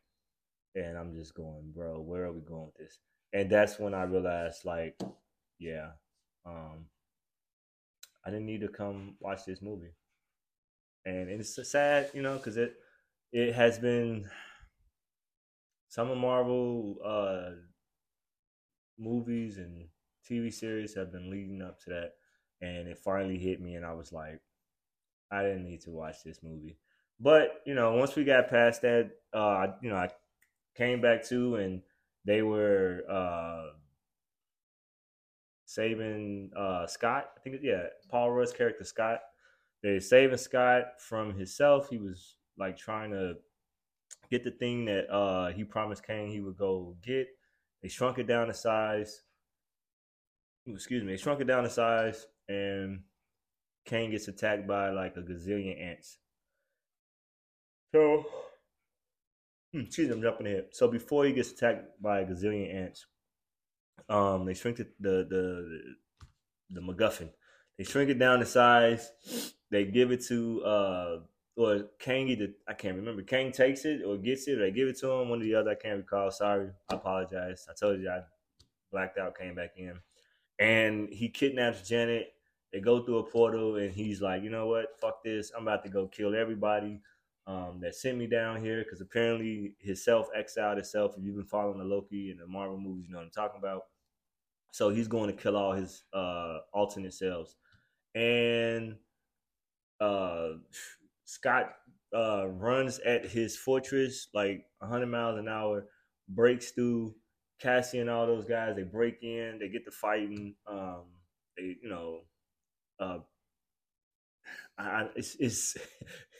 and 0.74 0.96
I'm 0.96 1.14
just 1.14 1.34
going, 1.34 1.72
bro, 1.74 2.00
where 2.00 2.24
are 2.24 2.32
we 2.32 2.40
going 2.40 2.66
with 2.66 2.76
this? 2.76 2.98
And 3.32 3.50
that's 3.50 3.78
when 3.78 3.94
I 3.94 4.04
realized, 4.04 4.64
like, 4.64 4.98
yeah, 5.58 5.90
um, 6.46 6.86
I 8.24 8.30
didn't 8.30 8.46
need 8.46 8.62
to 8.62 8.68
come 8.68 9.16
watch 9.20 9.44
this 9.44 9.60
movie, 9.60 9.94
and 11.04 11.28
it's 11.28 11.58
sad, 11.70 12.10
you 12.14 12.22
know, 12.22 12.36
because 12.36 12.56
it 12.56 12.74
it 13.32 13.54
has 13.54 13.78
been 13.78 14.28
some 15.88 16.10
of 16.10 16.18
Marvel 16.18 16.96
uh, 17.04 17.50
movies 18.98 19.58
and 19.58 19.86
TV 20.28 20.52
series 20.52 20.94
have 20.94 21.10
been 21.10 21.30
leading 21.30 21.62
up 21.62 21.80
to 21.84 21.90
that, 21.90 22.12
and 22.60 22.88
it 22.88 22.98
finally 22.98 23.38
hit 23.38 23.60
me, 23.60 23.74
and 23.74 23.84
I 23.84 23.94
was 23.94 24.12
like, 24.12 24.40
I 25.30 25.42
didn't 25.42 25.64
need 25.64 25.80
to 25.82 25.90
watch 25.90 26.22
this 26.24 26.42
movie. 26.42 26.76
But 27.20 27.62
you 27.66 27.74
know, 27.74 27.94
once 27.94 28.14
we 28.14 28.24
got 28.24 28.50
past 28.50 28.82
that, 28.82 29.10
uh, 29.32 29.68
you 29.82 29.90
know, 29.90 29.96
I 29.96 30.10
came 30.76 31.00
back 31.00 31.24
to, 31.28 31.56
and 31.56 31.82
they 32.24 32.42
were 32.42 33.02
uh, 33.10 33.70
saving 35.64 36.50
uh, 36.56 36.86
Scott. 36.86 37.30
I 37.36 37.40
think, 37.40 37.56
yeah, 37.62 37.84
Paul 38.10 38.30
Rudd's 38.30 38.52
character 38.52 38.84
Scott. 38.84 39.20
They're 39.82 40.00
saving 40.00 40.38
Scott 40.38 41.00
from 41.00 41.34
himself. 41.34 41.88
He 41.88 41.98
was 41.98 42.36
like 42.58 42.76
trying 42.76 43.12
to 43.12 43.34
get 44.30 44.44
the 44.44 44.50
thing 44.50 44.84
that 44.86 45.10
uh, 45.12 45.52
he 45.52 45.64
promised 45.64 46.06
Kang 46.06 46.28
he 46.28 46.40
would 46.40 46.56
go 46.56 46.96
get. 47.02 47.28
They 47.82 47.88
shrunk 47.88 48.18
it 48.18 48.26
down 48.26 48.48
to 48.48 48.54
size 48.54 49.22
excuse 50.74 51.02
me, 51.02 51.12
they 51.12 51.16
shrunk 51.16 51.40
it 51.40 51.46
down 51.46 51.64
to 51.64 51.70
size, 51.70 52.26
and 52.48 53.02
Kang 53.84 54.10
gets 54.10 54.28
attacked 54.28 54.66
by 54.66 54.90
like 54.90 55.16
a 55.16 55.20
gazillion 55.20 55.80
ants. 55.80 56.18
So, 57.94 58.26
hmm, 59.72 59.80
excuse 59.80 60.08
me, 60.08 60.14
I'm 60.14 60.22
jumping 60.22 60.46
ahead. 60.46 60.66
So 60.72 60.88
before 60.88 61.24
he 61.24 61.32
gets 61.32 61.52
attacked 61.52 62.02
by 62.02 62.20
a 62.20 62.26
gazillion 62.26 62.74
ants, 62.74 63.06
um, 64.08 64.44
they 64.44 64.54
shrink 64.54 64.78
the 64.78 64.88
the 65.00 65.26
the, 65.28 65.80
the 66.70 66.80
MacGuffin. 66.80 67.30
They 67.76 67.84
shrink 67.84 68.10
it 68.10 68.18
down 68.18 68.40
to 68.40 68.46
size. 68.46 69.10
They 69.70 69.84
give 69.84 70.10
it 70.10 70.24
to 70.26 70.62
uh 70.62 71.16
or 71.58 71.88
Kang 71.98 72.28
either 72.28 72.48
I 72.66 72.72
can't 72.72 72.96
remember. 72.96 73.22
Kang 73.22 73.52
takes 73.52 73.84
it 73.84 74.02
or 74.06 74.16
gets 74.16 74.48
it, 74.48 74.58
or 74.58 74.60
they 74.60 74.70
give 74.70 74.88
it 74.88 74.98
to 75.00 75.10
him. 75.10 75.28
One 75.28 75.40
or 75.40 75.44
the 75.44 75.54
other. 75.54 75.72
I 75.72 75.74
can't 75.74 75.98
recall. 75.98 76.30
Sorry, 76.30 76.70
I 76.90 76.94
apologize. 76.94 77.66
I 77.68 77.74
told 77.74 78.00
you 78.00 78.08
I 78.08 78.20
blacked 78.90 79.18
out. 79.18 79.36
Came 79.38 79.54
back 79.54 79.72
in 79.76 79.98
and 80.58 81.08
he 81.10 81.28
kidnaps 81.28 81.88
Janet. 81.88 82.32
They 82.72 82.80
go 82.80 83.02
through 83.02 83.18
a 83.18 83.22
portal, 83.22 83.76
and 83.76 83.92
he's 83.92 84.20
like, 84.20 84.42
you 84.42 84.50
know 84.50 84.66
what? 84.66 85.00
Fuck 85.00 85.22
this. 85.24 85.52
I'm 85.56 85.62
about 85.62 85.82
to 85.84 85.88
go 85.88 86.06
kill 86.06 86.34
everybody 86.34 87.00
um, 87.46 87.78
that 87.80 87.94
sent 87.94 88.18
me 88.18 88.26
down 88.26 88.62
here 88.62 88.84
because 88.84 89.00
apparently 89.00 89.74
his 89.78 90.04
self 90.04 90.28
exiled 90.34 90.76
himself. 90.76 91.14
If 91.16 91.24
you've 91.24 91.36
been 91.36 91.44
following 91.44 91.78
the 91.78 91.84
Loki 91.84 92.30
and 92.30 92.40
the 92.40 92.46
Marvel 92.46 92.78
movies, 92.78 93.06
you 93.06 93.12
know 93.12 93.18
what 93.18 93.24
I'm 93.24 93.30
talking 93.30 93.58
about. 93.58 93.84
So 94.70 94.90
he's 94.90 95.08
going 95.08 95.34
to 95.34 95.42
kill 95.42 95.56
all 95.56 95.72
his 95.72 96.04
uh, 96.12 96.58
alternate 96.74 97.14
selves. 97.14 97.56
And 98.14 98.96
uh, 99.98 100.50
Scott 101.28 101.74
uh, 102.16 102.48
runs 102.48 103.00
at 103.00 103.26
his 103.26 103.54
fortress 103.54 104.28
like 104.32 104.64
100 104.78 105.06
miles 105.06 105.38
an 105.38 105.46
hour, 105.46 105.84
breaks 106.26 106.70
through 106.70 107.14
Cassie 107.60 107.98
and 107.98 108.08
all 108.08 108.26
those 108.26 108.46
guys, 108.46 108.74
they 108.74 108.82
break 108.82 109.18
in, 109.22 109.58
they 109.60 109.68
get 109.68 109.84
to 109.84 109.90
fighting. 109.90 110.54
Um, 110.66 111.02
they, 111.54 111.76
you 111.82 111.90
know, 111.90 112.20
uh, 112.98 113.18
I, 114.78 115.08
it's 115.16 115.36
it's 115.38 115.76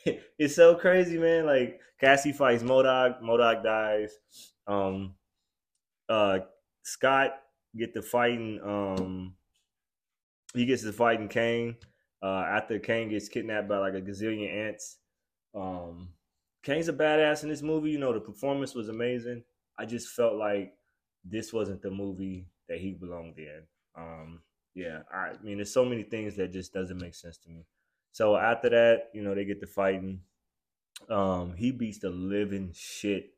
it's 0.39 0.57
so 0.57 0.75
crazy, 0.75 1.19
man. 1.19 1.45
Like 1.45 1.81
Cassie 2.01 2.33
fights 2.33 2.63
MODOK, 2.63 3.21
MODOK 3.21 3.63
dies. 3.63 4.13
Um, 4.67 5.17
uh, 6.09 6.39
Scott 6.83 7.33
get 7.77 7.93
to 7.93 8.01
fighting. 8.01 8.59
Um, 8.65 9.35
he 10.55 10.65
gets 10.65 10.83
to 10.83 10.93
fighting 10.95 11.29
Kang. 11.29 11.77
Uh, 12.23 12.45
after 12.49 12.79
Kang 12.79 13.09
gets 13.09 13.29
kidnapped 13.29 13.69
by 13.69 13.79
like 13.79 13.95
a 13.95 14.01
gazillion 14.01 14.53
ants. 14.53 14.99
Um, 15.55 16.09
Kang's 16.65 16.89
a 16.89 16.93
badass 16.93 17.43
in 17.43 17.49
this 17.49 17.63
movie. 17.63 17.91
You 17.91 17.99
know, 17.99 18.13
the 18.13 18.21
performance 18.21 18.75
was 18.75 18.89
amazing. 18.89 19.45
I 19.79 19.87
just 19.87 20.09
felt 20.09 20.35
like 20.35 20.75
this 21.25 21.53
wasn't 21.53 21.83
the 21.83 21.91
movie 21.91 22.47
that 22.69 22.79
he 22.79 22.93
belonged 22.93 23.39
in. 23.39 23.63
Um, 23.97 24.41
yeah, 24.75 25.01
I 25.13 25.33
mean, 25.43 25.57
there's 25.59 25.73
so 25.73 25.85
many 25.85 26.03
things 26.03 26.37
that 26.37 26.53
just 26.53 26.73
doesn't 26.73 27.01
make 27.01 27.15
sense 27.15 27.39
to 27.39 27.51
me. 27.51 27.65
So 28.13 28.37
after 28.37 28.69
that, 28.71 29.11
you 29.13 29.23
know, 29.23 29.35
they 29.35 29.45
get 29.45 29.61
to 29.61 29.67
fighting. 29.67 30.21
Um, 31.09 31.55
he 31.57 31.71
beats 31.71 31.99
the 32.01 32.11
living 32.11 32.73
shit 32.75 33.31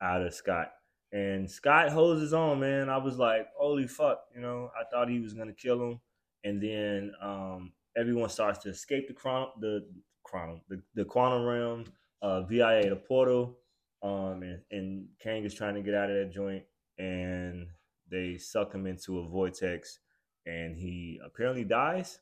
out 0.00 0.22
of 0.22 0.34
Scott. 0.34 0.72
And 1.12 1.50
Scott 1.50 1.90
holds 1.90 2.22
his 2.22 2.32
own, 2.32 2.60
man. 2.60 2.88
I 2.88 2.96
was 2.96 3.18
like, 3.18 3.48
holy 3.56 3.86
fuck, 3.86 4.20
you 4.34 4.40
know, 4.40 4.70
I 4.78 4.84
thought 4.90 5.10
he 5.10 5.20
was 5.20 5.34
gonna 5.34 5.52
kill 5.52 5.82
him. 5.82 6.00
And 6.44 6.62
then 6.62 7.12
um, 7.20 7.72
everyone 7.96 8.28
starts 8.28 8.58
to 8.60 8.70
escape 8.70 9.08
the 9.08 9.14
chron 9.14 9.48
the 9.60 9.86
chron 10.24 10.60
the, 10.68 10.80
the 10.94 11.04
quantum 11.04 11.44
realm, 11.44 11.84
uh, 12.22 12.42
VIA, 12.42 12.88
the 12.90 12.96
portal. 12.96 13.58
Um, 14.02 14.42
and, 14.42 14.60
and 14.72 15.06
Kang 15.20 15.44
is 15.44 15.54
trying 15.54 15.74
to 15.74 15.82
get 15.82 15.94
out 15.94 16.10
of 16.10 16.16
that 16.16 16.32
joint 16.32 16.64
and 16.98 17.68
they 18.10 18.36
suck 18.36 18.74
him 18.74 18.86
into 18.86 19.20
a 19.20 19.28
vortex 19.28 20.00
and 20.46 20.76
he 20.76 21.20
apparently 21.24 21.64
dies. 21.64 22.18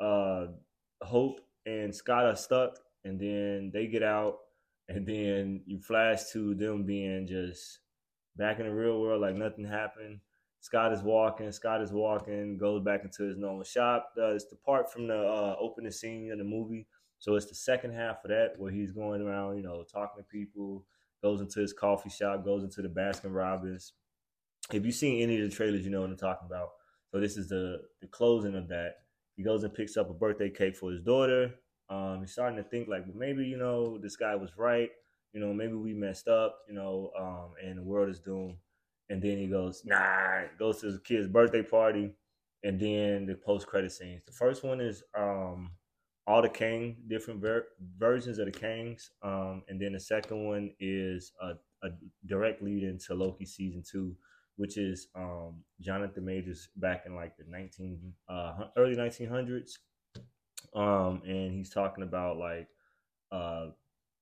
Uh, 0.00 0.46
Hope 1.02 1.40
and 1.66 1.94
Scott 1.94 2.24
are 2.24 2.36
stuck, 2.36 2.78
and 3.04 3.20
then 3.20 3.70
they 3.72 3.86
get 3.86 4.02
out, 4.02 4.38
and 4.88 5.06
then 5.06 5.62
you 5.66 5.78
flash 5.80 6.30
to 6.32 6.54
them 6.54 6.84
being 6.84 7.26
just 7.26 7.80
back 8.36 8.58
in 8.58 8.66
the 8.66 8.72
real 8.72 9.00
world 9.00 9.20
like 9.20 9.34
nothing 9.34 9.64
happened. 9.64 10.20
Scott 10.66 10.92
is 10.92 11.00
walking, 11.00 11.52
Scott 11.52 11.80
is 11.80 11.92
walking, 11.92 12.58
goes 12.58 12.82
back 12.82 13.04
into 13.04 13.22
his 13.22 13.36
normal 13.36 13.62
shop. 13.62 14.10
Uh, 14.18 14.34
it's 14.34 14.46
the 14.46 14.56
part 14.56 14.92
from 14.92 15.06
the 15.06 15.16
uh, 15.16 15.54
opening 15.60 15.92
scene 15.92 16.32
of 16.32 16.38
the 16.38 16.44
movie. 16.44 16.88
So 17.20 17.36
it's 17.36 17.46
the 17.46 17.54
second 17.54 17.92
half 17.92 18.24
of 18.24 18.30
that 18.30 18.54
where 18.58 18.72
he's 18.72 18.90
going 18.90 19.22
around, 19.22 19.58
you 19.58 19.62
know, 19.62 19.84
talking 19.84 20.22
to 20.22 20.28
people, 20.28 20.84
goes 21.22 21.40
into 21.40 21.60
his 21.60 21.72
coffee 21.72 22.10
shop, 22.10 22.44
goes 22.44 22.64
into 22.64 22.82
the 22.82 22.88
Baskin 22.88 23.32
Robbins, 23.32 23.92
if 24.72 24.84
you've 24.84 24.94
seen 24.94 25.22
any 25.22 25.40
of 25.40 25.48
the 25.48 25.54
trailers, 25.54 25.84
you 25.84 25.90
know 25.90 26.00
what 26.00 26.10
I'm 26.10 26.16
talking 26.16 26.46
about. 26.46 26.70
So 27.12 27.20
this 27.20 27.36
is 27.36 27.48
the 27.48 27.82
the 28.00 28.08
closing 28.08 28.56
of 28.56 28.68
that. 28.68 28.96
He 29.36 29.42
goes 29.44 29.62
and 29.62 29.72
picks 29.72 29.96
up 29.96 30.10
a 30.10 30.14
birthday 30.14 30.50
cake 30.50 30.76
for 30.76 30.90
his 30.90 31.00
daughter. 31.00 31.54
Um, 31.88 32.18
he's 32.20 32.32
starting 32.32 32.56
to 32.56 32.68
think 32.68 32.88
like 32.88 33.04
maybe 33.14 33.44
you 33.44 33.56
know 33.56 33.98
this 33.98 34.16
guy 34.16 34.34
was 34.34 34.56
right. 34.56 34.90
You 35.32 35.40
know 35.40 35.52
maybe 35.52 35.74
we 35.74 35.94
messed 35.94 36.26
up. 36.26 36.58
You 36.68 36.74
know, 36.74 37.12
um, 37.18 37.50
and 37.62 37.78
the 37.78 37.82
world 37.82 38.10
is 38.10 38.18
doomed. 38.18 38.56
And 39.08 39.22
then 39.22 39.38
he 39.38 39.46
goes, 39.46 39.82
nah, 39.84 40.42
goes 40.58 40.80
to 40.80 40.86
his 40.86 40.98
kid's 40.98 41.28
birthday 41.28 41.62
party, 41.62 42.12
and 42.64 42.80
then 42.80 43.26
the 43.26 43.34
post 43.36 43.66
credit 43.66 43.92
scenes. 43.92 44.22
The 44.26 44.32
first 44.32 44.64
one 44.64 44.80
is 44.80 45.02
um, 45.16 45.70
all 46.26 46.42
the 46.42 46.48
Kang, 46.48 46.96
different 47.06 47.40
ver- 47.40 47.68
versions 47.96 48.38
of 48.38 48.46
the 48.46 48.52
Kangs, 48.52 49.10
um, 49.22 49.62
and 49.68 49.80
then 49.80 49.92
the 49.92 50.00
second 50.00 50.44
one 50.44 50.72
is 50.80 51.32
a, 51.40 51.52
a 51.86 51.90
direct 52.26 52.62
lead 52.62 52.82
into 52.82 53.14
Loki 53.14 53.46
season 53.46 53.82
two 53.88 54.16
which 54.56 54.78
is 54.78 55.08
um, 55.14 55.62
Jonathan 55.80 56.24
Majors 56.24 56.68
back 56.76 57.04
in 57.06 57.14
like 57.14 57.36
the 57.36 57.44
19 57.48 58.12
uh, 58.28 58.64
early 58.76 58.96
1900s, 58.96 59.78
um, 60.74 61.22
and 61.26 61.52
he's 61.52 61.70
talking 61.70 62.02
about 62.02 62.38
like 62.38 62.68
uh, 63.30 63.66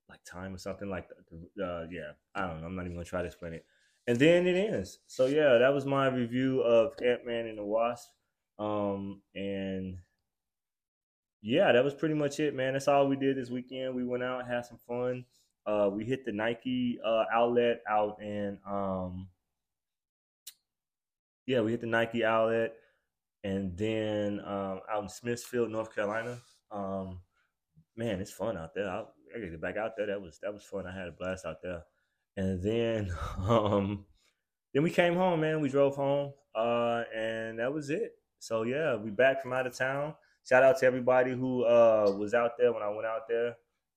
like 0.09 0.23
time 0.25 0.55
or 0.55 0.59
something 0.59 0.91
like 0.91 1.09
that. 1.09 1.65
Uh, 1.65 1.87
yeah, 1.91 2.13
I 2.35 2.49
don't 2.49 2.61
know. 2.61 2.67
I'm 2.67 2.77
not 2.77 2.83
even 2.85 2.97
gonna 2.97 3.05
try 3.05 3.23
to 3.23 3.29
explain 3.29 3.55
it. 3.55 3.65
And 4.07 4.19
then 4.19 4.47
it 4.47 4.57
ends. 4.57 4.99
So 5.07 5.27
yeah, 5.27 5.59
that 5.59 5.73
was 5.73 5.87
my 5.87 6.09
review 6.09 6.61
of 6.61 6.93
Ant 7.03 7.27
Man 7.27 7.47
and 7.47 7.59
the 7.59 7.65
Wasp. 7.65 8.09
Um, 8.59 9.23
and 9.35 9.97
yeah, 11.43 11.73
that 11.73 11.85
was 11.85 11.95
pretty 11.95 12.15
much 12.15 12.39
it, 12.41 12.55
man. 12.55 12.75
That's 12.75 12.89
all 12.89 13.09
we 13.09 13.17
did 13.17 13.37
this 13.37 13.51
weekend. 13.51 13.95
We 13.95 14.05
went 14.05 14.23
out, 14.23 14.47
had 14.47 14.67
some 14.67 14.79
fun. 14.87 15.25
Uh, 15.67 15.89
we 15.91 16.05
hit 16.05 16.27
the 16.27 16.33
Nike 16.33 16.99
uh, 17.05 17.25
outlet 17.33 17.81
out 17.89 18.21
in 18.21 18.59
um, 18.69 19.29
yeah, 21.47 21.61
we 21.61 21.71
hit 21.71 21.81
the 21.81 21.87
Nike 21.87 22.25
outlet, 22.25 22.75
and 23.43 23.77
then 23.77 24.41
um, 24.41 24.81
out 24.91 25.03
in 25.03 25.09
Smithfield, 25.09 25.71
North 25.71 25.95
Carolina. 25.95 26.39
Um, 26.71 27.21
man, 27.97 28.21
it's 28.21 28.33
fun 28.33 28.57
out 28.57 28.75
there. 28.75 28.89
I, 28.89 29.01
I 29.01 29.39
gotta 29.39 29.51
get 29.51 29.61
back 29.61 29.77
out 29.77 29.93
there. 29.97 30.07
That 30.07 30.21
was 30.21 30.39
that 30.43 30.53
was 30.53 30.63
fun. 30.63 30.87
I 30.87 30.93
had 30.93 31.09
a 31.09 31.13
blast 31.13 31.45
out 31.45 31.63
there. 31.63 31.83
And 32.37 32.63
then 32.63 33.11
um, 33.39 34.05
then 34.73 34.83
we 34.83 34.91
came 34.91 35.15
home, 35.15 35.41
man. 35.41 35.61
We 35.61 35.69
drove 35.69 35.97
home, 35.97 36.33
uh, 36.55 37.05
and 37.15 37.59
that 37.59 37.73
was 37.73 37.91
it. 37.91 38.17
So 38.39 38.63
yeah, 38.63 38.97
we 38.97 39.11
back 39.11 39.43
from 39.43 39.53
out 39.53 39.67
of 39.67 39.77
town. 39.77 40.15
Shout 40.47 40.63
out 40.63 40.79
to 40.79 40.87
everybody 40.87 41.33
who 41.33 41.65
uh, 41.65 42.15
was 42.19 42.35
out 42.35 42.59
there 42.59 42.73
when 42.73 42.83
I 42.83 42.89
went 42.91 43.07
out 43.07 43.29
there. 43.29 43.57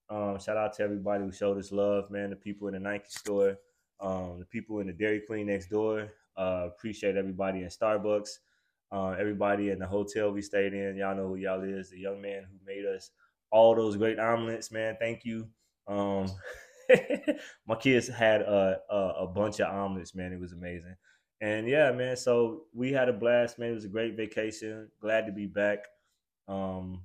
Um, 0.09 0.39
shout 0.39 0.55
out 0.55 0.73
to 0.75 0.83
everybody 0.83 1.25
who 1.25 1.31
showed 1.31 1.57
us 1.57 1.71
love, 1.71 2.09
man. 2.09 2.29
The 2.29 2.35
people 2.37 2.69
in 2.69 2.73
the 2.75 2.79
Nike 2.79 3.09
store, 3.09 3.57
um, 3.99 4.39
the 4.39 4.45
people 4.45 4.79
in 4.79 4.87
the 4.87 4.93
Dairy 4.93 5.21
Queen 5.21 5.47
next 5.47 5.69
door. 5.69 6.09
Uh, 6.37 6.67
appreciate 6.67 7.17
everybody 7.17 7.63
in 7.63 7.67
Starbucks, 7.67 8.29
uh, 8.91 9.09
everybody 9.19 9.71
in 9.71 9.79
the 9.79 9.87
hotel 9.87 10.31
we 10.31 10.41
stayed 10.41 10.73
in. 10.73 10.95
Y'all 10.95 11.15
know 11.15 11.27
who 11.27 11.35
y'all 11.35 11.63
is. 11.63 11.89
The 11.89 11.99
young 11.99 12.21
man 12.21 12.43
who 12.43 12.57
made 12.65 12.85
us 12.85 13.09
all 13.51 13.75
those 13.75 13.97
great 13.97 14.19
omelets, 14.19 14.71
man. 14.71 14.95
Thank 14.99 15.25
you. 15.25 15.49
Um, 15.87 16.27
my 17.67 17.75
kids 17.75 18.07
had 18.07 18.41
a, 18.41 18.79
a, 18.89 18.97
a 19.21 19.27
bunch 19.27 19.59
of 19.59 19.73
omelets, 19.73 20.15
man. 20.15 20.33
It 20.33 20.39
was 20.39 20.53
amazing. 20.53 20.95
And 21.41 21.67
yeah, 21.67 21.91
man. 21.91 22.17
So 22.17 22.63
we 22.73 22.91
had 22.91 23.09
a 23.09 23.13
blast, 23.13 23.59
man. 23.59 23.71
It 23.71 23.75
was 23.75 23.85
a 23.85 23.89
great 23.89 24.15
vacation. 24.15 24.89
Glad 24.99 25.25
to 25.25 25.31
be 25.31 25.45
back. 25.45 25.79
Um, 26.47 27.03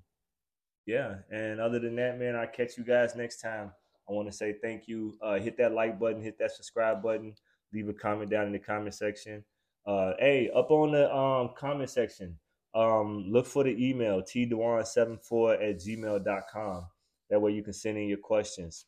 yeah. 0.87 1.17
And 1.31 1.61
other 1.61 1.79
than 1.79 1.97
that, 1.97 2.19
man, 2.19 2.37
I'll 2.37 2.47
catch 2.47 2.79
you 2.79 2.85
guys 2.85 3.15
next 3.15 3.41
time. 3.41 3.73
I 4.09 4.13
want 4.13 4.29
to 4.29 4.33
say 4.33 4.55
thank 4.63 4.89
you. 4.89 5.17
Uh, 5.23 5.39
hit 5.39 5.57
that 5.59 5.73
like 5.73 5.99
button, 5.99 6.23
hit 6.23 6.39
that 6.39 6.53
subscribe 6.53 7.03
button 7.03 7.35
leave 7.73 7.89
a 7.89 7.93
comment 7.93 8.31
down 8.31 8.47
in 8.47 8.53
the 8.53 8.59
comment 8.59 8.95
section. 8.95 9.45
Uh, 9.87 10.13
hey, 10.19 10.51
up 10.55 10.71
on 10.71 10.93
the 10.93 11.15
um, 11.15 11.51
comment 11.57 11.91
section, 11.91 12.39
um, 12.75 13.27
look 13.29 13.47
for 13.47 13.65
the 13.65 13.71
email 13.71 14.23
tdewan74 14.23 15.71
at 15.71 15.81
gmail.com. 15.81 16.87
That 17.31 17.41
way 17.41 17.53
you 17.53 17.63
can 17.63 17.73
send 17.73 17.99
in 17.99 18.09
your 18.09 18.19
questions. 18.19 18.87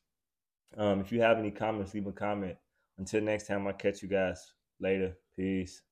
Um, 0.76 1.00
if 1.00 1.12
you 1.12 1.20
have 1.20 1.38
any 1.38 1.50
comments, 1.50 1.94
leave 1.94 2.06
a 2.06 2.12
comment. 2.12 2.56
Until 2.98 3.22
next 3.22 3.46
time, 3.46 3.66
I'll 3.66 3.72
catch 3.72 4.02
you 4.02 4.08
guys 4.08 4.52
later. 4.80 5.16
Peace. 5.36 5.82